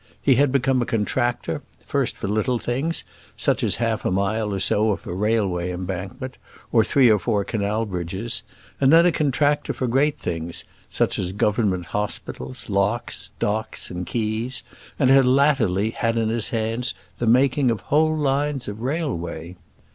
[0.19, 3.03] He had become a contractor, first for little things,
[3.37, 6.37] such as half a mile or so of a railway embankment,
[6.71, 8.41] or three or four canal bridges,
[8.79, 14.63] and then a contractor for great things, such as Government hospitals, locks, docks, and quays,
[14.97, 19.55] and had latterly had in his hands the making of whole lines of railway.